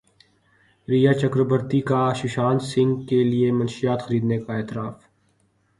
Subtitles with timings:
[0.87, 4.95] ریا چکربورتی کا سشانت سنگھ کے لیے منشیات خریدنے کا اعتراف